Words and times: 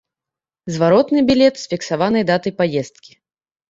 Зваротны 0.77 1.19
білет 1.29 1.55
з 1.63 1.71
фіксаванай 1.77 2.29
датай 2.35 2.51
паездкі. 2.61 3.11